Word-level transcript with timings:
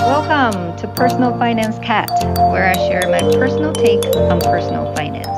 Welcome 0.00 0.76
to 0.78 0.88
Personal 0.88 1.38
Finance 1.38 1.78
Cat, 1.80 2.08
where 2.50 2.64
I 2.64 2.72
share 2.88 3.02
my 3.10 3.20
personal 3.36 3.70
take 3.70 4.02
on 4.16 4.40
personal 4.40 4.94
finance. 4.94 5.28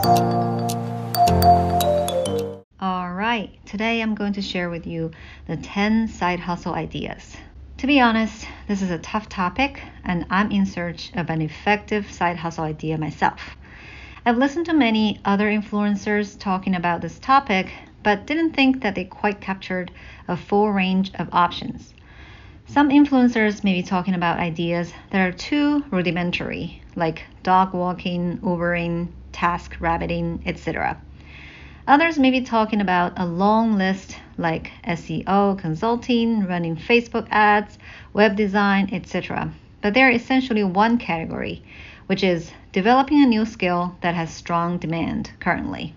Alright, 2.80 3.58
today 3.67 4.00
I'm 4.00 4.14
going 4.14 4.34
to 4.34 4.40
share 4.40 4.70
with 4.70 4.86
you 4.86 5.10
the 5.48 5.56
10 5.56 6.06
side 6.06 6.38
hustle 6.38 6.75
ideas. 6.75 7.36
To 7.78 7.88
be 7.88 7.98
honest, 7.98 8.46
this 8.68 8.82
is 8.82 8.90
a 8.90 8.98
tough 8.98 9.29
topic, 9.29 9.82
and 10.04 10.27
I'm 10.30 10.53
in 10.53 10.65
search 10.65 11.11
of 11.15 11.29
an 11.29 11.43
effective 11.43 12.13
side 12.13 12.37
hustle 12.37 12.63
idea 12.63 12.97
myself. 12.97 13.57
I've 14.25 14.39
listened 14.39 14.67
to 14.67 14.75
many 14.75 15.21
other 15.25 15.51
influencers 15.51 16.39
talking 16.39 16.77
about 16.77 17.01
this 17.01 17.19
topic, 17.19 17.73
but 18.05 18.27
didn't 18.29 18.53
think 18.53 18.83
that 18.85 18.95
they 18.95 19.07
quite 19.07 19.41
captured 19.41 19.91
a 20.29 20.37
full 20.37 20.71
range 20.71 21.11
of 21.17 21.29
options. 21.33 21.93
Some 22.73 22.89
influencers 22.89 23.62
may 23.62 23.75
be 23.75 23.82
talking 23.82 24.14
about 24.14 24.38
ideas 24.38 24.95
that 25.11 25.20
are 25.20 25.30
too 25.30 25.84
rudimentary, 25.91 26.80
like 26.97 27.24
dog 27.42 27.74
walking, 27.74 28.38
Ubering, 28.38 29.09
task 29.30 29.77
rabbiting, 29.78 30.42
etc. 30.47 30.97
Others 31.87 32.19
may 32.19 32.30
be 32.30 32.41
talking 32.41 32.80
about 32.80 33.12
a 33.19 33.27
long 33.27 33.77
list 33.77 34.16
like 34.38 34.73
SEO, 34.88 35.59
consulting, 35.59 36.47
running 36.47 36.77
Facebook 36.77 37.27
ads, 37.30 37.77
web 38.14 38.37
design, 38.37 38.89
etc. 38.91 39.52
But 39.83 39.92
they're 39.92 40.11
essentially 40.11 40.64
one 40.64 40.97
category, 40.97 41.62
which 42.06 42.25
is 42.25 42.52
developing 42.73 43.23
a 43.23 43.27
new 43.27 43.45
skill 43.45 43.98
that 44.00 44.14
has 44.14 44.33
strong 44.33 44.78
demand 44.78 45.30
currently. 45.41 45.95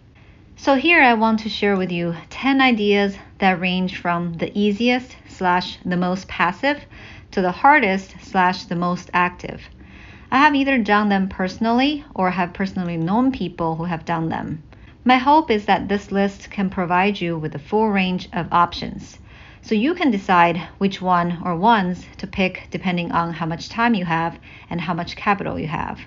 So 0.58 0.76
here 0.76 1.02
I 1.02 1.14
want 1.14 1.40
to 1.42 1.50
share 1.50 1.78
with 1.78 1.92
you 1.94 2.16
10 2.32 2.60
ideas 2.60 3.18
that 3.38 3.62
range 3.62 3.98
from 3.98 4.34
the 4.40 4.52
easiest 4.60 5.16
slash 5.36 5.78
the 5.86 5.98
most 5.98 6.28
passive 6.28 6.86
to 7.32 7.42
the 7.42 7.52
hardest 7.52 8.16
slash 8.22 8.64
the 8.64 8.76
most 8.76 9.10
active. 9.14 9.70
I 10.32 10.38
have 10.38 10.56
either 10.56 10.78
done 10.78 11.10
them 11.10 11.30
personally 11.30 12.04
or 12.14 12.32
have 12.32 12.54
personally 12.54 12.98
known 12.98 13.32
people 13.32 13.76
who 13.76 13.84
have 13.86 14.06
done 14.06 14.30
them. 14.30 14.64
My 15.04 15.18
hope 15.18 15.52
is 15.52 15.66
that 15.66 15.88
this 15.88 16.12
list 16.12 16.50
can 16.50 16.70
provide 16.70 17.22
you 17.22 17.38
with 17.38 17.54
a 17.54 17.60
full 17.60 17.90
range 17.90 18.28
of 18.34 18.52
options. 18.52 19.20
So 19.62 19.76
you 19.76 19.94
can 19.94 20.12
decide 20.12 20.58
which 20.78 21.02
one 21.02 21.42
or 21.44 21.56
ones 21.56 22.06
to 22.18 22.28
pick 22.28 22.68
depending 22.72 23.12
on 23.12 23.34
how 23.34 23.46
much 23.46 23.70
time 23.70 23.94
you 23.94 24.06
have 24.06 24.40
and 24.70 24.82
how 24.82 24.94
much 24.94 25.16
capital 25.16 25.60
you 25.60 25.68
have. 25.68 26.00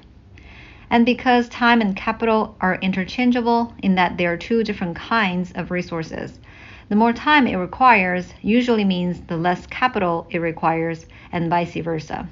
And 0.91 1.05
because 1.05 1.49
time 1.49 1.81
and 1.81 1.95
capital 1.95 2.57
are 2.61 2.77
interchangeable 2.77 3.75
in 3.83 3.97
that 3.97 4.17
they 4.17 4.27
are 4.27 4.37
two 4.37 4.65
different 4.65 4.97
kinds 4.97 5.53
of 5.53 5.71
resources, 5.71 6.41
the 6.89 6.97
more 6.97 7.13
time 7.13 7.47
it 7.47 7.57
requires 7.57 8.33
usually 8.41 8.85
means 8.85 9.21
the 9.21 9.37
less 9.37 9.67
capital 9.67 10.27
it 10.31 10.39
requires, 10.39 11.07
and 11.33 11.51
vice 11.51 11.75
versa. 11.75 12.27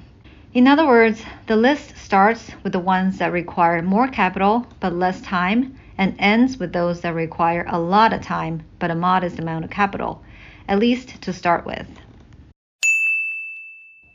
In 0.53 0.67
other 0.67 0.87
words, 0.87 1.23
the 1.45 1.55
list 1.55 1.95
starts 1.97 2.51
with 2.63 2.73
the 2.73 2.79
ones 2.79 3.19
that 3.19 3.31
require 3.31 3.81
more 3.81 4.07
capital 4.07 4.65
but 4.79 4.93
less 4.93 5.21
time, 5.21 5.77
and 5.97 6.15
ends 6.17 6.57
with 6.57 6.73
those 6.73 7.01
that 7.01 7.13
require 7.13 7.65
a 7.67 7.79
lot 7.79 8.13
of 8.13 8.21
time 8.21 8.63
but 8.79 8.89
a 8.89 8.95
modest 8.95 9.37
amount 9.39 9.65
of 9.65 9.71
capital, 9.71 10.23
at 10.67 10.79
least 10.79 11.21
to 11.21 11.31
start 11.31 11.65
with. 11.65 11.87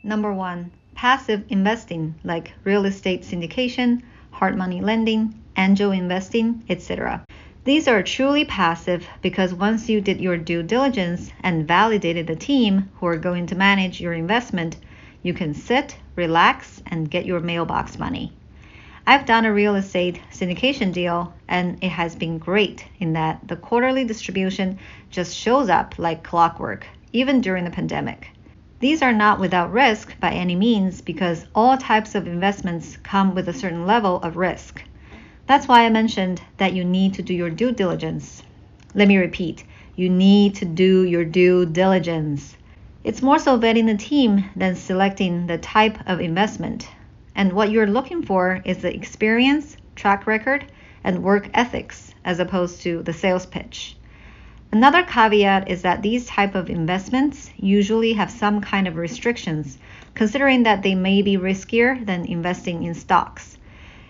Number 0.03 0.33
one, 0.33 0.71
passive 0.95 1.45
investing 1.47 2.15
like 2.25 2.53
real 2.65 2.85
estate 2.85 3.21
syndication, 3.21 4.01
hard 4.31 4.57
money 4.57 4.81
lending, 4.81 5.33
angel 5.55 5.91
investing, 5.91 6.63
etc. 6.69 7.23
These 7.65 7.87
are 7.87 8.03
truly 8.03 8.43
passive 8.43 9.07
because 9.21 9.53
once 9.53 9.87
you 9.87 10.01
did 10.01 10.19
your 10.19 10.35
due 10.37 10.63
diligence 10.63 11.31
and 11.41 11.65
validated 11.65 12.27
the 12.27 12.35
team 12.35 12.89
who 12.99 13.05
are 13.05 13.15
going 13.15 13.47
to 13.47 13.55
manage 13.55 14.01
your 14.01 14.11
investment, 14.11 14.75
you 15.21 15.33
can 15.33 15.53
sit, 15.53 15.95
relax, 16.17 16.83
and 16.85 17.09
get 17.09 17.25
your 17.25 17.39
mailbox 17.39 17.97
money. 17.97 18.33
I've 19.07 19.25
done 19.25 19.45
a 19.45 19.53
real 19.53 19.75
estate 19.75 20.19
syndication 20.29 20.91
deal 20.91 21.33
and 21.47 21.81
it 21.81 21.91
has 21.91 22.15
been 22.15 22.37
great 22.37 22.85
in 22.99 23.13
that 23.13 23.47
the 23.47 23.55
quarterly 23.55 24.03
distribution 24.03 24.77
just 25.09 25.33
shows 25.33 25.69
up 25.69 25.97
like 25.97 26.21
clockwork, 26.21 26.85
even 27.13 27.39
during 27.39 27.63
the 27.63 27.71
pandemic. 27.71 28.27
These 28.81 29.01
are 29.01 29.13
not 29.13 29.39
without 29.39 29.71
risk 29.71 30.19
by 30.19 30.31
any 30.31 30.57
means 30.57 30.99
because 30.99 31.45
all 31.55 31.77
types 31.77 32.13
of 32.13 32.27
investments 32.27 32.97
come 33.03 33.33
with 33.33 33.47
a 33.47 33.53
certain 33.53 33.85
level 33.85 34.21
of 34.21 34.35
risk. 34.35 34.83
That's 35.45 35.67
why 35.67 35.85
I 35.85 35.89
mentioned 35.89 36.41
that 36.57 36.73
you 36.73 36.85
need 36.85 37.15
to 37.15 37.21
do 37.21 37.33
your 37.33 37.49
due 37.49 37.73
diligence. 37.73 38.43
Let 38.95 39.09
me 39.09 39.17
repeat 39.17 39.65
you 39.95 40.09
need 40.09 40.55
to 40.55 40.65
do 40.65 41.03
your 41.03 41.25
due 41.25 41.65
diligence. 41.65 42.55
It's 43.03 43.21
more 43.21 43.37
so 43.37 43.59
vetting 43.59 43.85
the 43.85 43.97
team 43.97 44.45
than 44.55 44.75
selecting 44.75 45.45
the 45.45 45.57
type 45.57 45.97
of 46.07 46.21
investment. 46.21 46.87
And 47.35 47.53
what 47.53 47.69
you're 47.69 47.85
looking 47.85 48.23
for 48.23 48.61
is 48.65 48.77
the 48.77 48.95
experience, 48.95 49.77
track 49.95 50.25
record, 50.25 50.65
and 51.03 51.21
work 51.21 51.49
ethics 51.53 52.13
as 52.23 52.39
opposed 52.39 52.81
to 52.83 53.03
the 53.03 53.13
sales 53.13 53.45
pitch. 53.45 53.97
Another 54.71 55.03
caveat 55.03 55.69
is 55.69 55.81
that 55.83 56.01
these 56.01 56.25
type 56.25 56.55
of 56.55 56.69
investments 56.69 57.51
usually 57.57 58.13
have 58.13 58.31
some 58.31 58.61
kind 58.61 58.87
of 58.87 58.95
restrictions, 58.95 59.77
considering 60.15 60.63
that 60.63 60.81
they 60.81 60.95
may 60.95 61.21
be 61.21 61.37
riskier 61.37 62.03
than 62.05 62.25
investing 62.25 62.83
in 62.83 62.93
stocks. 62.93 63.57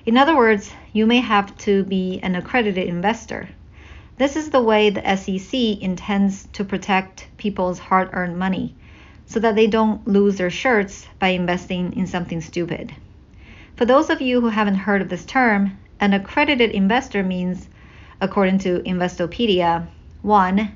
In 0.06 0.18
other 0.18 0.36
words, 0.36 0.70
you 0.92 1.06
may 1.06 1.20
have 1.20 1.58
to 1.60 1.86
be 1.86 2.20
an 2.22 2.36
accredited 2.36 2.90
investor. 2.90 3.48
This 4.18 4.36
is 4.36 4.50
the 4.50 4.62
way 4.62 4.90
the 4.90 5.16
SEC 5.16 5.82
intends 5.82 6.46
to 6.52 6.66
protect 6.66 7.28
people's 7.38 7.80
hard 7.80 8.10
earned 8.12 8.38
money 8.38 8.76
so 9.26 9.40
that 9.40 9.56
they 9.56 9.66
don't 9.66 10.06
lose 10.06 10.36
their 10.36 10.50
shirts 10.50 11.08
by 11.20 11.30
investing 11.30 11.96
in 11.96 12.06
something 12.06 12.42
stupid. 12.42 12.94
For 13.78 13.86
those 13.86 14.10
of 14.10 14.20
you 14.20 14.42
who 14.42 14.50
haven't 14.50 14.76
heard 14.76 15.02
of 15.02 15.08
this 15.08 15.24
term, 15.24 15.78
an 16.02 16.12
accredited 16.12 16.72
investor 16.72 17.24
means, 17.24 17.70
according 18.20 18.60
to 18.60 18.82
Investopedia, 18.82 19.88
1. 20.22 20.72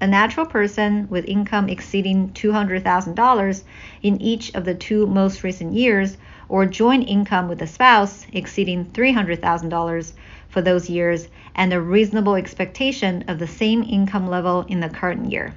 A 0.00 0.06
natural 0.08 0.44
person 0.44 1.06
with 1.08 1.24
income 1.26 1.68
exceeding 1.68 2.30
$200,000 2.30 3.62
in 4.02 4.20
each 4.20 4.52
of 4.56 4.64
the 4.64 4.74
two 4.74 5.06
most 5.06 5.44
recent 5.44 5.72
years, 5.72 6.18
or 6.48 6.66
joint 6.66 7.08
income 7.08 7.48
with 7.48 7.62
a 7.62 7.66
spouse 7.66 8.26
exceeding 8.32 8.84
$300,000 8.86 10.12
for 10.48 10.62
those 10.62 10.88
years, 10.88 11.28
and 11.54 11.72
a 11.72 11.80
reasonable 11.80 12.34
expectation 12.34 13.24
of 13.28 13.38
the 13.38 13.46
same 13.46 13.82
income 13.82 14.28
level 14.28 14.64
in 14.68 14.80
the 14.80 14.88
current 14.88 15.30
year. 15.30 15.54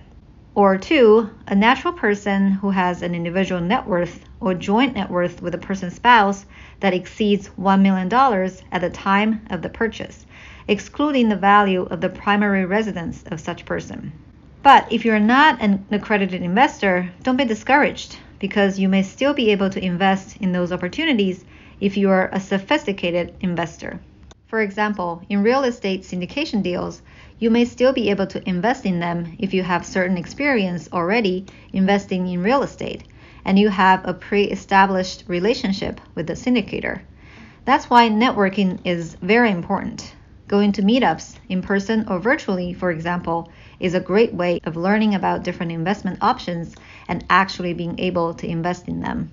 Or 0.55 0.77
two, 0.77 1.29
a 1.47 1.55
natural 1.55 1.93
person 1.93 2.51
who 2.51 2.71
has 2.71 3.01
an 3.01 3.15
individual 3.15 3.61
net 3.61 3.87
worth 3.87 4.25
or 4.39 4.53
joint 4.53 4.95
net 4.95 5.09
worth 5.09 5.41
with 5.41 5.55
a 5.55 5.59
person's 5.59 5.95
spouse 5.95 6.45
that 6.79 6.93
exceeds 6.93 7.49
$1 7.49 7.81
million 7.81 8.11
at 8.71 8.81
the 8.81 8.89
time 8.89 9.41
of 9.49 9.61
the 9.61 9.69
purchase 9.69 10.25
excluding 10.69 11.29
the 11.29 11.35
value 11.35 11.81
of 11.89 11.99
the 11.99 12.09
primary 12.09 12.63
residence 12.63 13.23
of 13.31 13.39
such 13.39 13.65
person. 13.65 14.13
But 14.71 14.85
if 14.91 15.03
you're 15.03 15.17
not 15.17 15.59
an 15.61 15.83
accredited 15.89 16.43
investor, 16.43 17.09
don't 17.23 17.37
be 17.37 17.43
discouraged 17.43 18.17
because 18.37 18.77
you 18.77 18.87
may 18.87 19.01
still 19.01 19.33
be 19.33 19.49
able 19.49 19.71
to 19.71 19.83
invest 19.83 20.37
in 20.37 20.51
those 20.51 20.71
opportunities 20.71 21.43
if 21.81 21.97
you 21.97 22.11
are 22.11 22.29
a 22.31 22.39
sophisticated 22.39 23.33
investor. 23.41 23.99
For 24.45 24.61
example, 24.61 25.23
in 25.27 25.41
real 25.41 25.63
estate 25.63 26.03
syndication 26.03 26.61
deals, 26.61 27.01
you 27.39 27.49
may 27.49 27.65
still 27.65 27.93
be 27.93 28.11
able 28.11 28.27
to 28.27 28.47
invest 28.47 28.85
in 28.85 28.99
them 28.99 29.35
if 29.39 29.55
you 29.55 29.63
have 29.63 29.87
certain 29.87 30.19
experience 30.19 30.87
already 30.93 31.47
investing 31.73 32.27
in 32.27 32.43
real 32.43 32.61
estate 32.61 33.05
and 33.45 33.57
you 33.57 33.69
have 33.69 34.07
a 34.07 34.13
pre 34.13 34.43
established 34.43 35.23
relationship 35.25 35.99
with 36.13 36.27
the 36.27 36.33
syndicator. 36.33 37.01
That's 37.65 37.89
why 37.89 38.07
networking 38.07 38.81
is 38.85 39.15
very 39.15 39.49
important. 39.49 40.13
Going 40.49 40.71
to 40.71 40.81
meetups, 40.81 41.35
in 41.47 41.61
person 41.61 42.07
or 42.07 42.17
virtually, 42.17 42.73
for 42.73 42.89
example, 42.89 43.51
is 43.79 43.93
a 43.93 43.99
great 43.99 44.33
way 44.33 44.59
of 44.63 44.75
learning 44.75 45.13
about 45.13 45.43
different 45.43 45.71
investment 45.71 46.17
options 46.23 46.73
and 47.07 47.23
actually 47.29 47.75
being 47.75 47.99
able 47.99 48.33
to 48.33 48.47
invest 48.47 48.87
in 48.87 48.99
them. 48.99 49.31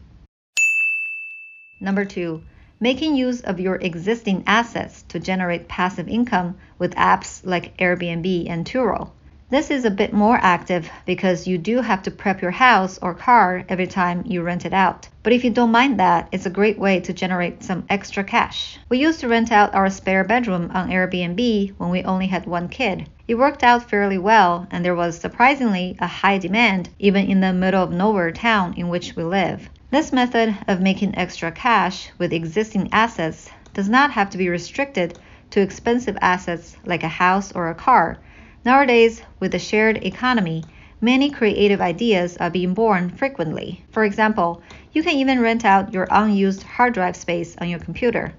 Number 1.80 2.04
two, 2.04 2.42
making 2.80 3.16
use 3.16 3.40
of 3.40 3.58
your 3.58 3.76
existing 3.76 4.44
assets 4.46 5.04
to 5.08 5.18
generate 5.18 5.68
passive 5.68 6.06
income 6.06 6.58
with 6.78 6.94
apps 6.96 7.40
like 7.46 7.74
Airbnb 7.78 8.50
and 8.50 8.66
Turo. 8.66 9.12
This 9.48 9.70
is 9.70 9.84
a 9.84 9.92
bit 9.92 10.12
more 10.12 10.36
active 10.42 10.90
because 11.04 11.46
you 11.46 11.56
do 11.56 11.80
have 11.80 12.02
to 12.02 12.10
prep 12.10 12.42
your 12.42 12.50
house 12.50 12.98
or 13.00 13.14
car 13.14 13.62
every 13.68 13.86
time 13.86 14.24
you 14.26 14.42
rent 14.42 14.66
it 14.66 14.72
out. 14.72 15.08
But 15.22 15.32
if 15.32 15.44
you 15.44 15.50
don't 15.50 15.70
mind 15.70 16.00
that, 16.00 16.26
it's 16.32 16.46
a 16.46 16.50
great 16.50 16.80
way 16.80 16.98
to 16.98 17.12
generate 17.12 17.62
some 17.62 17.84
extra 17.88 18.24
cash. 18.24 18.76
We 18.88 18.98
used 18.98 19.20
to 19.20 19.28
rent 19.28 19.52
out 19.52 19.72
our 19.72 19.88
spare 19.88 20.24
bedroom 20.24 20.72
on 20.74 20.90
Airbnb 20.90 21.74
when 21.78 21.90
we 21.90 22.02
only 22.02 22.26
had 22.26 22.46
one 22.46 22.68
kid. 22.68 23.08
It 23.28 23.36
worked 23.36 23.62
out 23.62 23.88
fairly 23.88 24.18
well, 24.18 24.66
and 24.72 24.84
there 24.84 24.96
was 24.96 25.16
surprisingly 25.16 25.96
a 26.00 26.08
high 26.08 26.38
demand 26.38 26.88
even 26.98 27.30
in 27.30 27.40
the 27.40 27.52
middle 27.52 27.84
of 27.84 27.92
nowhere 27.92 28.32
town 28.32 28.74
in 28.76 28.88
which 28.88 29.14
we 29.14 29.22
live. 29.22 29.70
This 29.92 30.12
method 30.12 30.56
of 30.66 30.80
making 30.80 31.16
extra 31.16 31.52
cash 31.52 32.10
with 32.18 32.32
existing 32.32 32.88
assets 32.90 33.48
does 33.74 33.88
not 33.88 34.10
have 34.10 34.30
to 34.30 34.38
be 34.38 34.48
restricted 34.48 35.20
to 35.50 35.60
expensive 35.60 36.18
assets 36.20 36.76
like 36.84 37.04
a 37.04 37.08
house 37.08 37.52
or 37.52 37.68
a 37.68 37.74
car 37.76 38.18
Nowadays, 38.66 39.22
with 39.38 39.52
the 39.52 39.60
shared 39.60 40.04
economy, 40.04 40.64
many 41.00 41.30
creative 41.30 41.80
ideas 41.80 42.36
are 42.38 42.50
being 42.50 42.74
born 42.74 43.10
frequently. 43.10 43.84
For 43.92 44.02
example, 44.02 44.60
you 44.92 45.04
can 45.04 45.14
even 45.14 45.38
rent 45.38 45.64
out 45.64 45.92
your 45.92 46.08
unused 46.10 46.64
hard 46.64 46.92
drive 46.92 47.14
space 47.14 47.54
on 47.60 47.68
your 47.68 47.78
computer. 47.78 48.34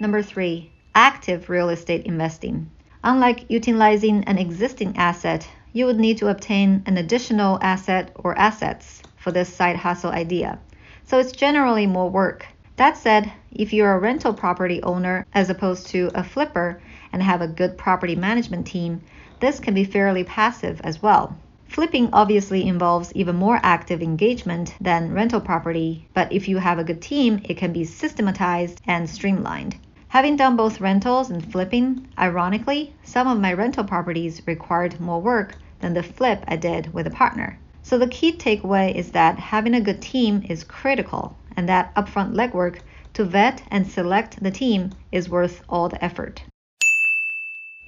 Number 0.00 0.22
three, 0.22 0.72
active 0.92 1.48
real 1.48 1.68
estate 1.68 2.04
investing. 2.04 2.68
Unlike 3.04 3.44
utilizing 3.48 4.24
an 4.24 4.38
existing 4.38 4.96
asset, 4.96 5.48
you 5.72 5.86
would 5.86 6.00
need 6.00 6.18
to 6.18 6.30
obtain 6.30 6.82
an 6.86 6.98
additional 6.98 7.60
asset 7.62 8.10
or 8.16 8.36
assets 8.36 9.04
for 9.14 9.30
this 9.30 9.54
side 9.54 9.76
hustle 9.76 10.10
idea. 10.10 10.58
So 11.04 11.20
it's 11.20 11.30
generally 11.30 11.86
more 11.86 12.10
work. 12.10 12.44
That 12.74 12.96
said, 12.96 13.32
if 13.52 13.72
you're 13.72 13.94
a 13.94 14.00
rental 14.00 14.34
property 14.34 14.82
owner 14.82 15.24
as 15.32 15.48
opposed 15.48 15.86
to 15.90 16.10
a 16.12 16.24
flipper 16.24 16.80
and 17.14 17.22
have 17.22 17.40
a 17.40 17.46
good 17.46 17.78
property 17.78 18.16
management 18.16 18.66
team, 18.66 19.00
this 19.38 19.60
can 19.60 19.72
be 19.72 19.84
fairly 19.84 20.24
passive 20.24 20.80
as 20.82 21.00
well. 21.00 21.36
Flipping 21.68 22.10
obviously 22.12 22.66
involves 22.66 23.12
even 23.14 23.36
more 23.36 23.60
active 23.62 24.02
engagement 24.02 24.74
than 24.80 25.14
rental 25.14 25.40
property, 25.40 26.08
but 26.12 26.32
if 26.32 26.48
you 26.48 26.58
have 26.58 26.80
a 26.80 26.84
good 26.84 27.00
team, 27.00 27.40
it 27.44 27.56
can 27.56 27.72
be 27.72 27.84
systematized 27.84 28.80
and 28.86 29.08
streamlined. 29.08 29.76
Having 30.08 30.36
done 30.36 30.56
both 30.56 30.80
rentals 30.80 31.30
and 31.30 31.52
flipping, 31.52 32.08
ironically, 32.18 32.94
some 33.04 33.28
of 33.28 33.40
my 33.40 33.52
rental 33.52 33.84
properties 33.84 34.42
required 34.44 35.00
more 35.00 35.20
work 35.20 35.54
than 35.80 35.94
the 35.94 36.02
flip 36.02 36.44
I 36.48 36.56
did 36.56 36.92
with 36.92 37.06
a 37.06 37.10
partner. 37.10 37.58
So 37.82 37.96
the 37.96 38.08
key 38.08 38.32
takeaway 38.36 38.92
is 38.92 39.12
that 39.12 39.38
having 39.38 39.74
a 39.74 39.80
good 39.80 40.02
team 40.02 40.44
is 40.48 40.64
critical 40.64 41.36
and 41.56 41.68
that 41.68 41.94
upfront 41.94 42.34
legwork 42.34 42.80
to 43.12 43.24
vet 43.24 43.62
and 43.70 43.86
select 43.86 44.42
the 44.42 44.50
team 44.50 44.90
is 45.12 45.28
worth 45.28 45.62
all 45.68 45.88
the 45.88 46.04
effort. 46.04 46.42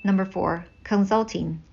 Number 0.07 0.25
four, 0.25 0.65
consulting. 0.85 1.65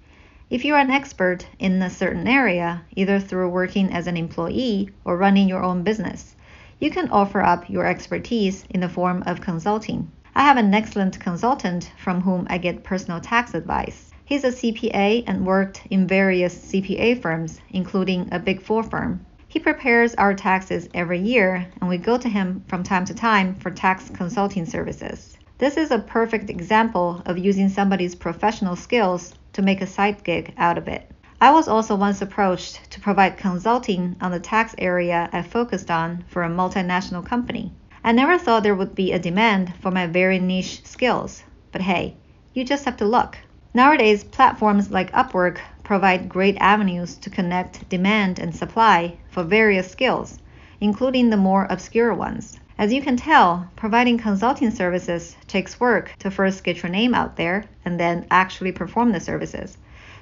If 0.50 0.65
you're 0.65 0.80
an 0.80 0.89
expert 0.89 1.45
in 1.59 1.80
a 1.83 1.89
certain 1.91 2.27
area, 2.27 2.81
either 2.95 3.19
through 3.19 3.50
working 3.50 3.94
as 3.94 4.07
an 4.07 4.18
employee 4.18 4.89
or 5.06 5.18
running 5.18 5.47
your 5.47 5.62
own 5.62 5.83
business, 5.83 6.35
you 6.80 6.89
can 6.89 7.09
offer 7.09 7.44
up 7.44 7.69
your 7.69 7.85
expertise 7.85 8.65
in 8.71 8.80
the 8.80 8.89
form 8.89 9.21
of 9.27 9.39
consulting. 9.39 10.12
I 10.33 10.41
have 10.41 10.57
an 10.57 10.74
excellent 10.74 11.19
consultant 11.19 11.91
from 11.95 12.21
whom 12.21 12.47
I 12.50 12.57
get 12.57 12.83
personal 12.83 13.21
tax 13.21 13.53
advice. 13.53 14.12
He's 14.25 14.44
a 14.44 14.47
CPA 14.47 15.25
and 15.27 15.45
worked 15.45 15.83
in 15.91 16.07
various 16.07 16.57
CPA 16.57 17.21
firms, 17.21 17.62
including 17.69 18.29
a 18.31 18.39
Big 18.39 18.63
Four 18.63 18.81
firm. 18.81 19.24
He 19.47 19.59
prepares 19.59 20.15
our 20.15 20.33
taxes 20.33 20.89
every 20.95 21.19
year, 21.19 21.68
and 21.79 21.88
we 21.88 22.00
go 22.00 22.18
to 22.18 22.29
him 22.29 22.63
from 22.68 22.81
time 22.81 23.06
to 23.06 23.13
time 23.13 23.53
for 23.53 23.69
tax 23.69 24.09
consulting 24.09 24.65
services. 24.65 25.38
This 25.63 25.77
is 25.77 25.92
a 25.92 26.00
perfect 26.00 26.50
example 26.50 27.21
of 27.25 27.38
using 27.38 27.69
somebody's 27.69 28.15
professional 28.15 28.75
skills 28.75 29.33
to 29.54 29.62
make 29.62 29.80
a 29.80 29.88
side 29.88 30.21
gig 30.25 30.54
out 30.57 30.77
of 30.77 30.89
it. 30.89 31.10
I 31.39 31.51
was 31.51 31.69
also 31.69 31.95
once 31.95 32.21
approached 32.21 32.92
to 32.92 33.00
provide 33.00 33.38
consulting 33.38 34.18
on 34.19 34.31
the 34.31 34.42
tax 34.42 34.75
area 34.77 35.30
I 35.31 35.42
focused 35.42 35.89
on 35.89 36.25
for 36.27 36.44
a 36.44 36.50
multinational 36.50 37.25
company. 37.25 37.71
I 38.04 38.12
never 38.12 38.38
thought 38.38 38.63
there 38.63 38.75
would 38.75 38.94
be 38.94 39.13
a 39.13 39.19
demand 39.19 39.74
for 39.80 39.89
my 39.89 40.06
very 40.06 40.38
niche 40.38 40.83
skills, 40.83 41.45
but 41.71 41.83
hey, 41.83 42.18
you 42.54 42.65
just 42.65 42.83
have 42.83 42.98
to 42.98 43.06
look. 43.06 43.38
Nowadays, 43.74 44.25
platforms 44.25 44.92
like 44.92 45.13
Upwork 45.13 45.60
provide 45.81 46.27
great 46.27 46.57
avenues 46.60 47.15
to 47.19 47.30
connect 47.30 47.88
demand 47.88 48.38
and 48.38 48.54
supply 48.54 49.15
for 49.30 49.44
various 49.45 49.89
skills, 49.89 50.39
including 50.83 51.30
the 51.30 51.38
more 51.38 51.65
obscure 51.69 52.13
ones. 52.13 52.59
As 52.77 52.91
you 52.91 53.01
can 53.01 53.15
tell, 53.15 53.69
providing 53.77 54.18
consulting 54.18 54.69
services 54.69 55.33
takes 55.47 55.80
work 55.80 56.12
to 56.19 56.30
first 56.30 56.65
get 56.65 56.83
your 56.83 56.91
name 56.91 57.15
out 57.15 57.38
there 57.38 57.63
and 57.85 57.97
then 57.97 58.27
actually 58.30 58.74
perform 58.74 59.13
the 59.13 59.21
services. 59.21 59.77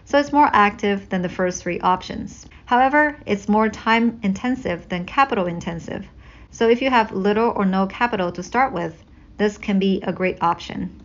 So 0.05 0.19
it's 0.19 0.31
more 0.31 0.51
active 0.53 1.09
than 1.09 1.23
the 1.23 1.29
first 1.29 1.63
three 1.63 1.79
options. 1.79 2.45
However, 2.65 3.17
it's 3.25 3.49
more 3.49 3.69
time 3.69 4.19
intensive 4.21 4.87
than 4.87 5.05
capital 5.05 5.47
intensive. 5.47 6.07
So 6.51 6.69
if 6.69 6.79
you 6.79 6.91
have 6.91 7.11
little 7.11 7.53
or 7.55 7.65
no 7.65 7.87
capital 7.87 8.31
to 8.33 8.43
start 8.43 8.71
with, 8.71 9.03
this 9.37 9.57
can 9.57 9.79
be 9.79 9.99
a 10.03 10.13
great 10.13 10.37
option. 10.43 11.01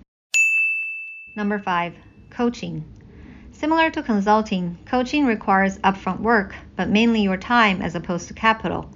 Number 1.35 1.59
five, 1.59 1.95
coaching. 2.29 2.85
Similar 3.53 3.89
to 3.93 4.03
consulting, 4.03 4.77
coaching 4.85 5.25
requires 5.25 5.79
upfront 5.79 6.21
work, 6.21 6.55
but 6.77 6.91
mainly 6.91 7.23
your 7.23 7.39
time 7.39 7.81
as 7.81 7.95
opposed 7.95 8.29
to 8.29 8.35
capital. 8.35 8.91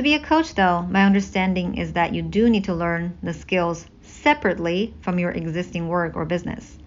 To 0.00 0.02
be 0.02 0.14
a 0.14 0.18
coach, 0.18 0.54
though, 0.54 0.80
my 0.88 1.04
understanding 1.04 1.76
is 1.76 1.92
that 1.92 2.14
you 2.14 2.22
do 2.22 2.48
need 2.48 2.64
to 2.64 2.74
learn 2.74 3.18
the 3.22 3.34
skills 3.34 3.84
separately 4.00 4.94
from 5.02 5.18
your 5.18 5.30
existing 5.30 5.88
work 5.88 6.16
or 6.16 6.24
business. 6.24 6.78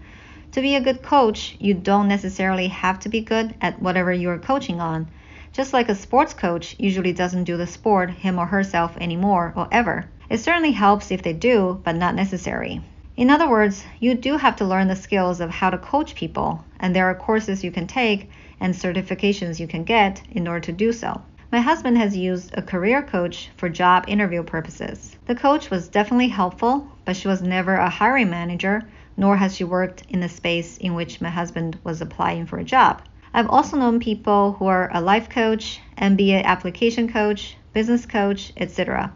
To 0.54 0.62
be 0.62 0.74
a 0.76 0.82
good 0.82 1.04
coach, 1.04 1.56
you 1.60 1.76
don't 1.76 2.08
necessarily 2.08 2.70
have 2.70 3.00
to 3.02 3.10
be 3.10 3.22
good 3.22 3.54
at 3.62 3.80
whatever 3.80 4.12
you're 4.12 4.40
coaching 4.40 4.82
on. 4.82 5.12
Just 5.52 5.74
like 5.74 5.90
a 5.90 5.94
sports 5.94 6.34
coach 6.34 6.76
usually 6.80 7.14
doesn't 7.14 7.44
do 7.44 7.56
the 7.56 7.68
sport 7.68 8.10
him 8.10 8.40
or 8.40 8.48
herself 8.48 8.98
anymore 8.98 9.54
or 9.56 9.68
ever. 9.72 10.10
It 10.28 10.40
certainly 10.40 10.72
helps 10.72 11.12
if 11.12 11.22
they 11.22 11.34
do, 11.34 11.80
but 11.84 11.96
not 11.96 12.16
necessary. 12.16 12.82
In 13.16 13.30
other 13.30 13.48
words, 13.48 13.86
you 14.00 14.16
do 14.16 14.38
have 14.38 14.56
to 14.56 14.66
learn 14.66 14.88
the 14.88 14.96
skills 14.96 15.40
of 15.40 15.52
how 15.52 15.70
to 15.70 15.78
coach 15.78 16.16
people, 16.16 16.66
and 16.80 16.96
there 16.96 17.06
are 17.12 17.14
courses 17.14 17.64
you 17.64 17.70
can 17.70 17.86
take 17.86 18.32
and 18.60 18.74
certifications 18.74 19.60
you 19.60 19.68
can 19.68 19.84
get 19.84 20.24
in 20.32 20.48
order 20.48 20.62
to 20.62 20.72
do 20.72 20.92
so. 20.92 21.22
My 21.54 21.62
husband 21.62 22.00
has 22.00 22.18
used 22.18 22.58
a 22.58 22.64
career 22.64 23.04
coach 23.04 23.52
for 23.58 23.70
job 23.70 24.06
interview 24.08 24.42
purposes. 24.42 25.16
The 25.28 25.36
coach 25.36 25.70
was 25.70 25.88
definitely 25.88 26.30
helpful, 26.30 26.88
but 27.06 27.16
she 27.16 27.28
was 27.28 27.44
never 27.44 27.76
a 27.76 27.92
hiring 27.92 28.32
manager, 28.32 28.82
nor 29.18 29.38
has 29.38 29.56
she 29.56 29.64
worked 29.64 30.02
in 30.10 30.20
the 30.20 30.30
space 30.30 30.80
in 30.80 30.96
which 30.96 31.22
my 31.22 31.30
husband 31.30 31.78
was 31.84 32.02
applying 32.02 32.48
for 32.48 32.58
a 32.58 32.64
job. 32.64 33.04
I've 33.36 33.52
also 33.52 33.78
known 33.78 34.00
people 34.00 34.54
who 34.54 34.66
are 34.66 34.90
a 34.92 35.00
life 35.00 35.30
coach, 35.30 35.80
MBA 35.96 36.44
application 36.44 37.08
coach, 37.08 37.56
business 37.72 38.08
coach, 38.08 38.52
etc. 38.58 39.14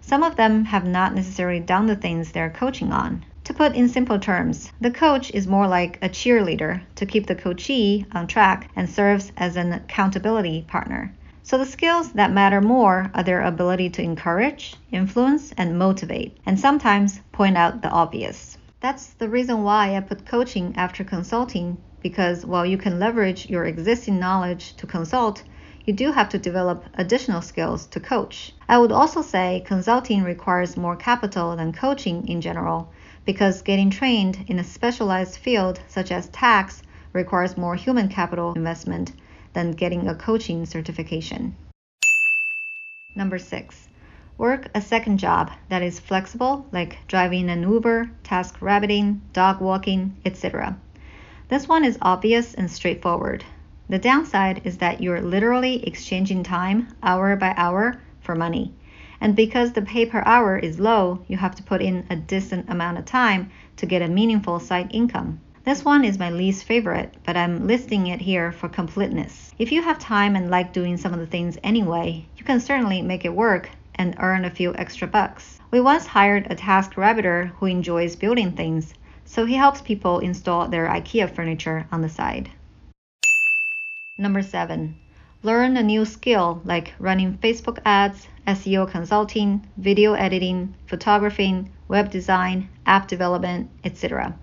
Some 0.00 0.24
of 0.24 0.34
them 0.34 0.64
have 0.64 0.84
not 0.84 1.14
necessarily 1.14 1.60
done 1.60 1.86
the 1.86 1.94
things 1.94 2.32
they're 2.32 2.50
coaching 2.50 2.90
on. 2.90 3.24
To 3.44 3.54
put 3.54 3.76
in 3.76 3.88
simple 3.88 4.18
terms, 4.18 4.72
the 4.80 4.90
coach 4.90 5.30
is 5.30 5.46
more 5.46 5.68
like 5.68 6.00
a 6.02 6.08
cheerleader 6.08 6.80
to 6.96 7.06
keep 7.06 7.28
the 7.28 7.36
coachee 7.36 8.04
on 8.10 8.26
track 8.26 8.68
and 8.74 8.90
serves 8.90 9.30
as 9.36 9.54
an 9.54 9.72
accountability 9.72 10.64
partner. 10.66 11.14
So 11.48 11.56
the 11.56 11.64
skills 11.64 12.12
that 12.12 12.30
matter 12.30 12.60
more 12.60 13.10
are 13.14 13.22
their 13.22 13.40
ability 13.40 13.88
to 13.96 14.02
encourage, 14.02 14.76
influence, 14.92 15.50
and 15.56 15.78
motivate, 15.78 16.36
and 16.44 16.60
sometimes 16.60 17.22
point 17.32 17.56
out 17.56 17.80
the 17.80 17.88
obvious. 17.88 18.58
That's 18.80 19.14
the 19.14 19.30
reason 19.30 19.62
why 19.62 19.96
I 19.96 20.00
put 20.00 20.26
coaching 20.26 20.74
after 20.76 21.04
consulting 21.04 21.78
because 22.02 22.44
while 22.44 22.66
you 22.66 22.76
can 22.76 22.98
leverage 22.98 23.48
your 23.48 23.64
existing 23.64 24.18
knowledge 24.18 24.76
to 24.76 24.86
consult, 24.86 25.42
you 25.86 25.94
do 25.94 26.12
have 26.12 26.28
to 26.28 26.38
develop 26.38 26.84
additional 26.92 27.40
skills 27.40 27.86
to 27.86 27.98
coach. 27.98 28.52
I 28.68 28.76
would 28.76 28.92
also 28.92 29.22
say 29.22 29.62
consulting 29.64 30.24
requires 30.24 30.76
more 30.76 30.96
capital 30.96 31.56
than 31.56 31.72
coaching 31.72 32.28
in 32.28 32.42
general 32.42 32.92
because 33.24 33.62
getting 33.62 33.88
trained 33.88 34.44
in 34.48 34.58
a 34.58 34.64
specialized 34.64 35.38
field 35.38 35.80
such 35.88 36.12
as 36.12 36.28
tax 36.28 36.82
requires 37.14 37.56
more 37.56 37.74
human 37.74 38.08
capital 38.10 38.52
investment 38.52 39.12
than 39.58 39.72
getting 39.72 40.06
a 40.06 40.14
coaching 40.14 40.64
certification. 40.64 41.56
Number 43.16 43.40
six, 43.40 43.88
work 44.36 44.68
a 44.72 44.80
second 44.80 45.18
job 45.18 45.50
that 45.68 45.82
is 45.82 45.98
flexible, 45.98 46.64
like 46.70 46.98
driving 47.08 47.50
an 47.50 47.64
Uber, 47.64 48.08
task 48.22 48.62
rabbiting, 48.62 49.20
dog 49.32 49.60
walking, 49.60 50.16
etc. 50.24 50.78
This 51.48 51.66
one 51.66 51.84
is 51.84 51.98
obvious 52.00 52.54
and 52.54 52.70
straightforward. 52.70 53.44
The 53.88 53.98
downside 53.98 54.60
is 54.62 54.78
that 54.78 55.02
you're 55.02 55.20
literally 55.20 55.84
exchanging 55.84 56.44
time 56.44 56.94
hour 57.02 57.34
by 57.34 57.52
hour 57.56 58.00
for 58.20 58.36
money. 58.36 58.72
And 59.20 59.34
because 59.34 59.72
the 59.72 59.82
pay 59.82 60.06
per 60.06 60.22
hour 60.24 60.56
is 60.56 60.78
low, 60.78 61.24
you 61.26 61.36
have 61.36 61.56
to 61.56 61.64
put 61.64 61.82
in 61.82 62.06
a 62.08 62.14
decent 62.14 62.70
amount 62.70 62.98
of 62.98 63.06
time 63.06 63.50
to 63.78 63.86
get 63.86 64.02
a 64.02 64.08
meaningful 64.08 64.60
side 64.60 64.94
income. 64.94 65.40
This 65.68 65.84
one 65.84 66.02
is 66.02 66.18
my 66.18 66.30
least 66.30 66.64
favorite, 66.64 67.12
but 67.26 67.36
I'm 67.36 67.66
listing 67.66 68.06
it 68.06 68.22
here 68.22 68.52
for 68.52 68.70
completeness. 68.70 69.52
If 69.58 69.70
you 69.70 69.82
have 69.82 69.98
time 69.98 70.34
and 70.34 70.48
like 70.48 70.72
doing 70.72 70.96
some 70.96 71.12
of 71.12 71.20
the 71.20 71.26
things 71.26 71.58
anyway, 71.62 72.24
you 72.38 72.44
can 72.46 72.58
certainly 72.58 73.02
make 73.02 73.26
it 73.26 73.34
work 73.34 73.68
and 73.96 74.16
earn 74.18 74.46
a 74.46 74.50
few 74.50 74.74
extra 74.76 75.06
bucks. 75.06 75.60
We 75.70 75.82
once 75.82 76.06
hired 76.06 76.46
a 76.50 76.54
task 76.54 76.94
rabbiter 76.94 77.52
who 77.58 77.66
enjoys 77.66 78.16
building 78.16 78.52
things, 78.52 78.94
so 79.26 79.44
he 79.44 79.56
helps 79.56 79.82
people 79.82 80.20
install 80.20 80.68
their 80.68 80.88
IKEA 80.88 81.28
furniture 81.28 81.86
on 81.92 82.00
the 82.00 82.08
side. 82.08 82.50
Number 84.16 84.40
seven, 84.40 84.96
learn 85.42 85.76
a 85.76 85.82
new 85.82 86.06
skill 86.06 86.62
like 86.64 86.94
running 86.98 87.36
Facebook 87.36 87.78
ads, 87.84 88.26
SEO 88.46 88.90
consulting, 88.90 89.66
video 89.76 90.14
editing, 90.14 90.74
photographing, 90.86 91.70
web 91.88 92.10
design, 92.10 92.70
app 92.86 93.06
development, 93.06 93.68
etc 93.84 94.34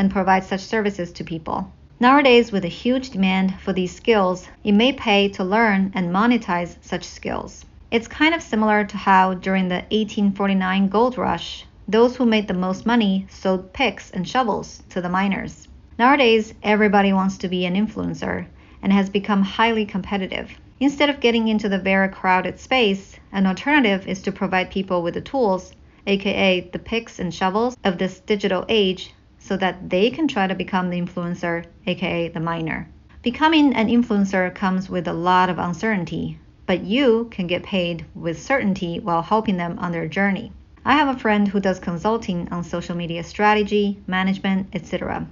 and 0.00 0.10
provide 0.10 0.42
such 0.42 0.60
services 0.62 1.12
to 1.12 1.22
people. 1.22 1.70
Nowadays, 2.00 2.50
with 2.50 2.64
a 2.64 2.68
huge 2.68 3.10
demand 3.10 3.60
for 3.60 3.74
these 3.74 3.94
skills, 3.94 4.48
it 4.64 4.72
may 4.72 4.94
pay 4.94 5.28
to 5.28 5.44
learn 5.44 5.92
and 5.94 6.10
monetize 6.10 6.76
such 6.80 7.04
skills. 7.04 7.66
It's 7.90 8.08
kind 8.08 8.34
of 8.34 8.40
similar 8.40 8.82
to 8.82 8.96
how 8.96 9.34
during 9.34 9.68
the 9.68 9.84
1849 9.90 10.88
gold 10.88 11.18
rush, 11.18 11.66
those 11.86 12.16
who 12.16 12.24
made 12.24 12.48
the 12.48 12.54
most 12.54 12.86
money 12.86 13.26
sold 13.28 13.74
picks 13.74 14.10
and 14.10 14.26
shovels 14.26 14.82
to 14.88 15.02
the 15.02 15.10
miners. 15.10 15.68
Nowadays, 15.98 16.54
everybody 16.62 17.12
wants 17.12 17.36
to 17.36 17.48
be 17.48 17.66
an 17.66 17.74
influencer, 17.74 18.46
and 18.82 18.94
has 18.94 19.10
become 19.10 19.42
highly 19.42 19.84
competitive. 19.84 20.50
Instead 20.80 21.10
of 21.10 21.20
getting 21.20 21.48
into 21.48 21.68
the 21.68 21.78
very 21.78 22.08
crowded 22.08 22.58
space, 22.58 23.16
an 23.32 23.46
alternative 23.46 24.08
is 24.08 24.22
to 24.22 24.32
provide 24.32 24.70
people 24.70 25.02
with 25.02 25.12
the 25.12 25.20
tools, 25.20 25.74
aka 26.06 26.60
the 26.72 26.78
picks 26.78 27.18
and 27.18 27.34
shovels 27.34 27.76
of 27.84 27.98
this 27.98 28.20
digital 28.20 28.64
age, 28.70 29.12
so 29.40 29.56
that 29.56 29.90
they 29.90 30.10
can 30.10 30.28
try 30.28 30.46
to 30.46 30.54
become 30.54 30.90
the 30.90 31.00
influencer, 31.00 31.64
aka 31.86 32.28
the 32.28 32.38
miner. 32.38 32.88
Becoming 33.22 33.74
an 33.74 33.88
influencer 33.88 34.54
comes 34.54 34.88
with 34.88 35.08
a 35.08 35.12
lot 35.12 35.50
of 35.50 35.58
uncertainty, 35.58 36.38
but 36.66 36.84
you 36.84 37.26
can 37.30 37.46
get 37.46 37.62
paid 37.62 38.04
with 38.14 38.40
certainty 38.40 39.00
while 39.00 39.22
helping 39.22 39.56
them 39.56 39.78
on 39.78 39.92
their 39.92 40.06
journey. 40.06 40.52
I 40.84 40.94
have 40.94 41.14
a 41.14 41.18
friend 41.18 41.48
who 41.48 41.60
does 41.60 41.78
consulting 41.78 42.48
on 42.50 42.64
social 42.64 42.96
media 42.96 43.24
strategy, 43.24 43.98
management, 44.06 44.68
etc. 44.72 45.26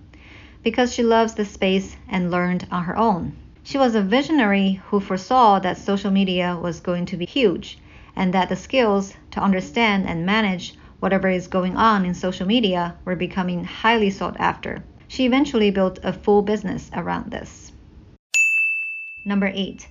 because 0.63 0.93
she 0.93 1.03
loves 1.03 1.35
the 1.35 1.45
space 1.45 1.97
and 2.09 2.31
learned 2.31 2.67
on 2.71 2.85
her 2.85 2.97
own. 2.97 3.33
She 3.63 3.79
was 3.79 3.95
a 3.95 4.03
visionary 4.03 4.81
who 4.89 5.01
foresaw 5.01 5.59
that 5.61 5.79
social 5.79 6.11
media 6.11 6.59
was 6.61 6.81
going 6.81 7.07
to 7.07 7.17
be 7.17 7.25
huge 7.25 7.79
and 8.17 8.35
that 8.35 8.49
the 8.49 8.57
skills 8.57 9.15
to 9.31 9.41
understand 9.41 10.07
and 10.07 10.27
manage 10.27 10.75
whatever 11.01 11.29
is 11.29 11.47
going 11.47 11.77
on 11.77 12.05
in 12.05 12.15
social 12.15 12.47
media 12.47 12.97
were 13.05 13.17
becoming 13.17 13.65
highly 13.65 14.11
sought 14.11 14.37
after. 14.39 14.83
She 15.07 15.25
eventually 15.25 15.71
built 15.71 15.99
a 16.03 16.13
full 16.13 16.43
business 16.43 16.91
around 16.93 17.31
this. 17.31 17.73
Number 19.25 19.51
8. 19.55 19.89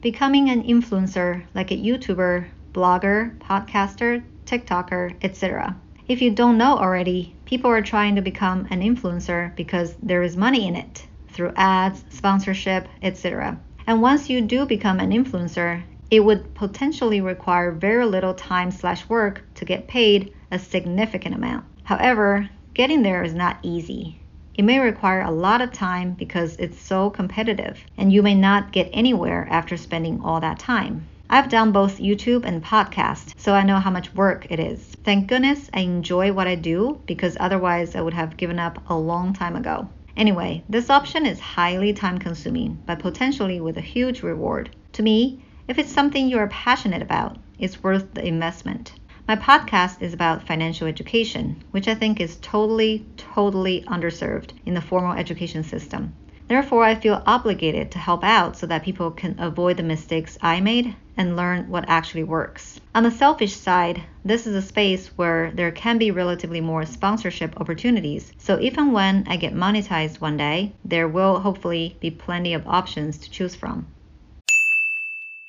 Becoming 0.00 0.50
an 0.50 0.62
influencer 0.62 1.44
like 1.54 1.70
a 1.70 1.76
YouTuber, 1.76 2.46
blogger, 2.72 3.36
podcaster, 3.38 4.22
TikToker, 4.46 5.14
etc. 5.22 5.76
If 6.08 6.22
you 6.22 6.30
don't 6.30 6.56
know 6.56 6.78
already, 6.78 7.34
people 7.44 7.70
are 7.70 7.82
trying 7.82 8.14
to 8.14 8.22
become 8.22 8.66
an 8.70 8.80
influencer 8.80 9.54
because 9.56 9.94
there 10.02 10.22
is 10.22 10.36
money 10.36 10.66
in 10.66 10.74
it 10.76 11.06
through 11.28 11.52
ads, 11.56 12.04
sponsorship, 12.08 12.88
etc. 13.02 13.58
And 13.86 14.00
once 14.00 14.30
you 14.30 14.40
do 14.40 14.64
become 14.64 15.00
an 15.00 15.10
influencer, 15.10 15.82
it 16.10 16.20
would 16.20 16.54
potentially 16.54 17.20
require 17.20 17.70
very 17.72 18.06
little 18.06 18.34
time 18.34 18.70
slash 18.70 19.08
work 19.08 19.42
to 19.56 19.64
get 19.64 19.88
paid 19.88 20.32
a 20.50 20.58
significant 20.58 21.34
amount. 21.34 21.64
However, 21.84 22.48
getting 22.74 23.02
there 23.02 23.22
is 23.22 23.34
not 23.34 23.58
easy. 23.62 24.18
It 24.54 24.64
may 24.64 24.78
require 24.78 25.20
a 25.20 25.30
lot 25.30 25.60
of 25.60 25.72
time 25.72 26.12
because 26.14 26.56
it's 26.56 26.80
so 26.80 27.10
competitive, 27.10 27.84
and 27.96 28.12
you 28.12 28.22
may 28.22 28.34
not 28.34 28.72
get 28.72 28.90
anywhere 28.92 29.46
after 29.50 29.76
spending 29.76 30.20
all 30.20 30.40
that 30.40 30.58
time. 30.58 31.06
I've 31.30 31.48
done 31.48 31.72
both 31.72 31.98
YouTube 31.98 32.44
and 32.44 32.64
podcast, 32.64 33.34
so 33.36 33.52
I 33.54 33.62
know 33.62 33.78
how 33.78 33.90
much 33.90 34.14
work 34.14 34.46
it 34.50 34.58
is. 34.58 34.96
Thank 35.04 35.28
goodness 35.28 35.68
I 35.74 35.80
enjoy 35.80 36.32
what 36.32 36.46
I 36.46 36.54
do 36.54 37.00
because 37.06 37.36
otherwise 37.38 37.94
I 37.94 38.00
would 38.00 38.14
have 38.14 38.36
given 38.36 38.58
up 38.58 38.82
a 38.88 38.96
long 38.96 39.34
time 39.34 39.54
ago. 39.54 39.88
Anyway, 40.16 40.64
this 40.68 40.90
option 40.90 41.26
is 41.26 41.38
highly 41.38 41.92
time 41.92 42.18
consuming, 42.18 42.82
but 42.86 42.98
potentially 42.98 43.60
with 43.60 43.76
a 43.76 43.82
huge 43.82 44.22
reward. 44.22 44.74
To 44.94 45.02
me, 45.02 45.44
if 45.68 45.78
it's 45.78 45.92
something 45.92 46.28
you 46.28 46.38
are 46.38 46.48
passionate 46.48 47.02
about, 47.02 47.38
it's 47.58 47.82
worth 47.82 48.14
the 48.14 48.26
investment. 48.26 48.94
My 49.28 49.36
podcast 49.36 50.00
is 50.00 50.14
about 50.14 50.46
financial 50.46 50.86
education, 50.86 51.62
which 51.70 51.86
I 51.86 51.94
think 51.94 52.18
is 52.18 52.38
totally, 52.40 53.04
totally 53.18 53.82
underserved 53.82 54.52
in 54.64 54.72
the 54.72 54.80
formal 54.80 55.12
education 55.12 55.64
system. 55.64 56.14
Therefore, 56.46 56.82
I 56.82 56.94
feel 56.94 57.22
obligated 57.26 57.90
to 57.90 57.98
help 57.98 58.24
out 58.24 58.56
so 58.56 58.66
that 58.68 58.84
people 58.84 59.10
can 59.10 59.38
avoid 59.38 59.76
the 59.76 59.82
mistakes 59.82 60.38
I 60.40 60.62
made 60.62 60.96
and 61.18 61.36
learn 61.36 61.68
what 61.68 61.84
actually 61.88 62.22
works. 62.24 62.80
On 62.94 63.02
the 63.02 63.10
selfish 63.10 63.54
side, 63.54 64.02
this 64.24 64.46
is 64.46 64.54
a 64.54 64.62
space 64.62 65.08
where 65.08 65.50
there 65.50 65.72
can 65.72 65.98
be 65.98 66.10
relatively 66.10 66.62
more 66.62 66.86
sponsorship 66.86 67.60
opportunities. 67.60 68.32
So 68.38 68.54
if 68.54 68.78
and 68.78 68.94
when 68.94 69.26
I 69.28 69.36
get 69.36 69.52
monetized 69.52 70.22
one 70.22 70.38
day, 70.38 70.72
there 70.86 71.06
will 71.06 71.38
hopefully 71.38 71.98
be 72.00 72.10
plenty 72.10 72.54
of 72.54 72.66
options 72.66 73.18
to 73.18 73.30
choose 73.30 73.54
from. 73.54 73.88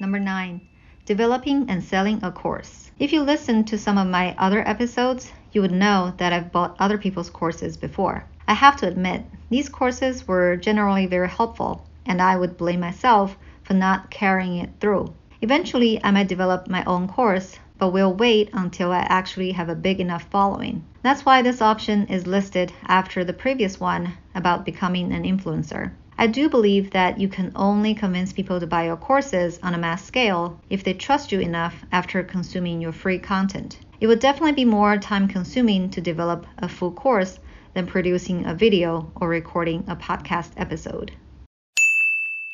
Number 0.01 0.19
9. 0.19 0.59
Developing 1.05 1.69
and 1.69 1.81
selling 1.81 2.21
a 2.21 2.29
course. 2.33 2.88
If 2.99 3.13
you 3.13 3.23
listen 3.23 3.63
to 3.63 3.77
some 3.77 3.97
of 3.97 4.07
my 4.07 4.35
other 4.37 4.67
episodes, 4.67 5.31
you 5.53 5.61
would 5.61 5.71
know 5.71 6.11
that 6.17 6.33
I've 6.33 6.51
bought 6.51 6.75
other 6.79 6.97
people's 6.97 7.29
courses 7.29 7.77
before. 7.77 8.25
I 8.45 8.53
have 8.53 8.75
to 8.81 8.89
admit, 8.89 9.23
these 9.49 9.69
courses 9.69 10.27
were 10.27 10.57
generally 10.57 11.05
very 11.05 11.29
helpful, 11.29 11.87
and 12.05 12.21
I 12.21 12.35
would 12.35 12.57
blame 12.57 12.81
myself 12.81 13.37
for 13.63 13.73
not 13.73 14.09
carrying 14.09 14.57
it 14.57 14.71
through. 14.81 15.13
Eventually, 15.41 16.03
I 16.03 16.11
might 16.11 16.27
develop 16.27 16.67
my 16.67 16.83
own 16.83 17.07
course, 17.07 17.57
but 17.77 17.93
will 17.93 18.13
wait 18.13 18.49
until 18.51 18.91
I 18.91 19.05
actually 19.07 19.53
have 19.53 19.69
a 19.69 19.75
big 19.75 20.01
enough 20.01 20.23
following. 20.23 20.83
That's 21.01 21.25
why 21.25 21.41
this 21.41 21.61
option 21.61 22.05
is 22.07 22.27
listed 22.27 22.73
after 22.85 23.23
the 23.23 23.31
previous 23.31 23.79
one 23.79 24.17
about 24.35 24.65
becoming 24.65 25.13
an 25.13 25.23
influencer. 25.23 25.91
I 26.21 26.27
do 26.27 26.49
believe 26.49 26.91
that 26.91 27.17
you 27.17 27.29
can 27.29 27.53
only 27.55 27.93
convince 27.95 28.33
people 28.33 28.59
to 28.59 28.67
buy 28.67 28.87
your 28.87 28.97
courses 28.97 29.57
on 29.63 29.73
a 29.73 29.77
mass 29.77 30.03
scale 30.03 30.59
if 30.69 30.83
they 30.83 30.93
trust 30.93 31.31
you 31.31 31.39
enough 31.39 31.85
after 31.93 32.21
consuming 32.23 32.81
your 32.81 32.91
free 32.91 33.19
content. 33.19 33.79
It 34.01 34.07
would 34.07 34.19
definitely 34.19 34.51
be 34.51 34.65
more 34.65 34.97
time 34.97 35.29
consuming 35.29 35.89
to 35.91 36.01
develop 36.01 36.45
a 36.57 36.67
full 36.67 36.91
course 36.91 37.39
than 37.73 37.87
producing 37.87 38.45
a 38.45 38.53
video 38.53 39.13
or 39.15 39.29
recording 39.29 39.85
a 39.87 39.95
podcast 39.95 40.51
episode. 40.57 41.13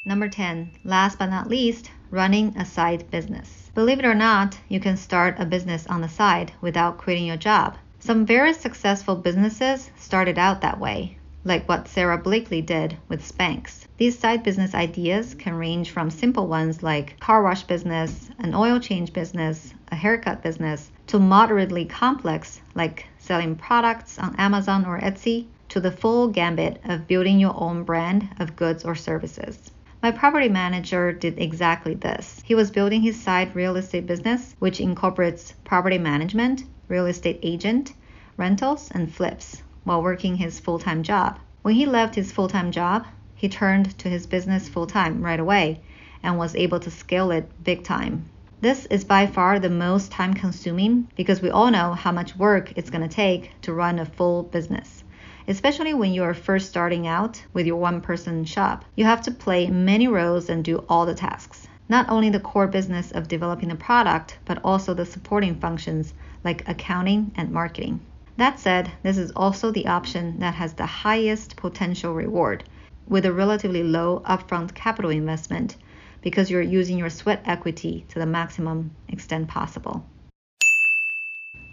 Number 0.06 0.30
10, 0.30 0.70
last 0.84 1.18
but 1.18 1.32
not 1.32 1.50
least, 1.50 1.90
running 2.12 2.56
a 2.56 2.66
side 2.66 3.10
business. 3.10 3.72
Believe 3.74 3.98
it 3.98 4.06
or 4.06 4.14
not, 4.14 4.60
you 4.70 4.80
can 4.80 4.96
start 4.96 5.38
a 5.40 5.46
business 5.46 5.88
on 5.88 6.02
the 6.02 6.08
side 6.08 6.52
without 6.62 7.00
quitting 7.00 7.26
your 7.26 7.36
job. 7.36 7.80
Some 7.98 8.28
very 8.28 8.54
successful 8.54 9.16
businesses 9.16 9.90
started 9.98 10.38
out 10.38 10.62
that 10.62 10.80
way, 10.80 11.18
like 11.46 11.70
what 11.70 11.88
Sara 11.88 12.18
Blakely 12.18 12.62
did 12.62 12.98
with 13.08 13.22
Spanx. 13.22 13.86
These 13.98 14.18
side 14.18 14.42
business 14.42 14.74
ideas 14.74 15.36
can 15.36 15.54
range 15.54 15.92
from 15.92 16.10
simple 16.10 16.48
ones 16.48 16.82
like 16.82 17.20
car 17.20 17.44
wash 17.44 17.64
business, 17.64 18.30
an 18.40 18.56
oil 18.56 18.80
change 18.80 19.14
business, 19.14 19.74
a 19.90 19.96
haircut 19.96 20.42
business, 20.42 20.92
to 21.08 21.20
moderately 21.20 21.86
complex 21.86 22.60
like 22.74 23.06
selling 23.20 23.56
products 23.56 24.18
on 24.18 24.36
Amazon 24.38 24.86
or 24.86 25.00
Etsy, 25.00 25.46
to 25.70 25.80
the 25.80 25.92
full 25.92 26.28
gambit 26.30 26.82
of 26.86 27.08
building 27.08 27.40
your 27.40 27.54
own 27.56 27.84
brand 27.84 28.28
of 28.40 28.56
goods 28.56 28.84
or 28.84 28.96
services. 28.96 29.72
My 30.02 30.12
property 30.12 30.50
manager 30.50 31.12
did 31.12 31.40
exactly 31.40 31.94
this. 31.94 32.42
He 32.44 32.56
was 32.56 32.72
building 32.72 33.02
his 33.02 33.22
side 33.22 33.56
real 33.56 33.76
estate 33.76 34.08
business, 34.08 34.56
which 34.60 34.80
incorporates 34.80 35.54
property 35.64 35.98
management, 35.98 36.64
real 36.88 37.06
estate 37.06 37.40
agent, 37.42 37.94
rentals, 38.38 38.92
and 38.92 39.12
flips, 39.12 39.64
while 39.86 40.04
working 40.04 40.36
his 40.36 40.60
full 40.60 40.80
time 40.80 41.02
job. 41.02 41.40
When 41.62 41.76
he 41.76 41.86
left 41.86 42.16
his 42.16 42.32
full 42.32 42.50
time 42.50 42.72
job, 42.72 43.06
he 43.36 43.48
turned 43.48 43.98
to 44.00 44.10
his 44.10 44.28
business 44.28 44.68
full 44.68 44.88
time 44.88 45.24
right 45.24 45.40
away 45.40 45.82
and 46.22 46.38
was 46.38 46.56
able 46.56 46.80
to 46.82 46.92
scale 46.92 47.32
it 47.32 47.50
big 47.64 47.84
time. 47.84 48.26
This 48.62 48.86
is 48.88 49.04
by 49.04 49.28
far 49.28 49.60
the 49.60 49.70
most 49.70 50.12
time 50.12 50.34
consuming 50.34 51.08
because 51.16 51.42
we 51.42 51.52
all 51.52 51.70
know 51.70 51.94
how 51.94 52.12
much 52.12 52.36
work 52.36 52.74
it's 52.76 52.90
going 52.90 53.08
to 53.08 53.16
take 53.16 53.52
to 53.62 53.74
run 53.74 54.00
a 54.00 54.06
full 54.06 54.44
business. 54.44 55.04
Especially 55.48 55.94
when 55.94 56.12
you 56.12 56.24
are 56.24 56.34
first 56.34 56.70
starting 56.70 57.06
out 57.06 57.44
with 57.54 57.68
your 57.68 57.76
one 57.76 58.02
person 58.02 58.44
shop, 58.44 58.84
you 58.96 59.06
have 59.06 59.22
to 59.22 59.32
play 59.32 59.68
many 59.70 60.08
roles 60.08 60.50
and 60.50 60.64
do 60.64 60.84
all 60.90 61.06
the 61.06 61.14
tasks. 61.14 61.68
Not 61.88 62.10
only 62.10 62.32
the 62.32 62.40
core 62.40 62.68
business 62.68 63.12
of 63.12 63.28
developing 63.28 63.70
the 63.70 63.76
product, 63.76 64.40
but 64.46 64.60
also 64.64 64.96
the 64.96 65.06
supporting 65.06 65.60
functions 65.60 66.16
like 66.44 66.68
accounting 66.68 67.32
and 67.36 67.52
marketing. 67.52 68.00
That 68.38 68.60
said, 68.60 68.92
this 69.02 69.18
is 69.18 69.32
also 69.32 69.72
the 69.72 69.88
option 69.88 70.40
that 70.40 70.56
has 70.56 70.74
the 70.74 70.86
highest 70.86 71.56
potential 71.56 72.14
reward 72.14 72.64
with 73.08 73.26
a 73.26 73.32
relatively 73.32 73.84
low 73.84 74.22
upfront 74.26 74.74
capital 74.74 75.12
investment 75.12 75.78
because 76.22 76.50
you're 76.50 76.62
using 76.62 76.98
your 76.98 77.10
sweat 77.10 77.42
equity 77.46 78.06
to 78.10 78.20
the 78.20 78.26
maximum 78.26 78.92
extent 79.08 79.48
possible. 79.48 80.06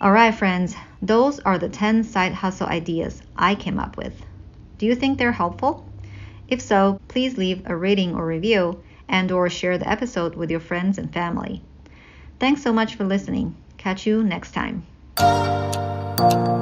Alright, 0.00 0.34
friends, 0.34 0.74
those 1.00 1.40
are 1.40 1.58
the 1.58 1.68
10 1.68 2.04
side 2.04 2.32
hustle 2.32 2.66
ideas 2.66 3.22
I 3.36 3.54
came 3.54 3.78
up 3.78 3.96
with. 3.96 4.22
Do 4.78 4.86
you 4.86 4.94
think 4.94 5.18
they're 5.18 5.32
helpful? 5.32 5.88
If 6.48 6.60
so, 6.60 7.00
please 7.08 7.38
leave 7.38 7.62
a 7.66 7.76
rating 7.76 8.14
or 8.14 8.26
review 8.26 8.82
and 9.08 9.30
or 9.32 9.48
share 9.48 9.78
the 9.78 9.88
episode 9.88 10.34
with 10.34 10.50
your 10.50 10.60
friends 10.60 10.98
and 10.98 11.12
family. 11.12 11.62
Thanks 12.38 12.62
so 12.62 12.72
much 12.72 12.96
for 12.96 13.04
listening. 13.04 13.54
Catch 13.78 14.06
you 14.06 14.22
next 14.22 14.52
time. 14.52 14.86
Thank 16.22 16.46
you. 16.46 16.61